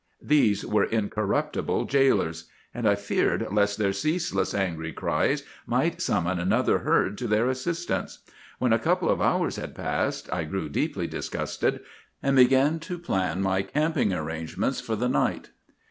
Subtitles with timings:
[0.23, 6.79] These were incorruptible jailers; and I feared lest their ceaseless, angry cries might summon another
[6.79, 8.23] herd to their assistance.
[8.57, 11.81] When a couple of hours had passed I grew deeply disgusted,
[12.23, 15.51] and began to plan my camping arrangements for the night.